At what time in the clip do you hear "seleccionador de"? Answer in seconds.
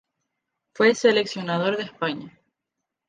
0.95-1.83